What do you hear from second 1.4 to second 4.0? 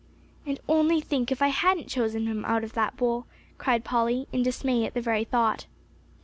I hadn't chosen him out of that bowl!" cried